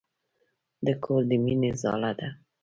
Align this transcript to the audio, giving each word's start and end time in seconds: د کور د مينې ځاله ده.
د 0.85 0.87
کور 1.03 1.21
د 1.29 1.31
مينې 1.43 1.71
ځاله 1.81 2.11
ده. 2.19 2.29